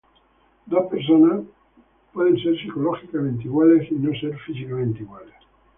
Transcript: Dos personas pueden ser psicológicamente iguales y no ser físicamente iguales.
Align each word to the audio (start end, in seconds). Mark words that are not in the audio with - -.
Dos 0.65 0.87
personas 0.89 1.43
pueden 2.11 2.35
ser 2.39 2.57
psicológicamente 2.59 3.43
iguales 3.43 3.87
y 3.91 3.95
no 3.99 4.11
ser 4.19 4.35
físicamente 4.47 5.01
iguales. 5.03 5.35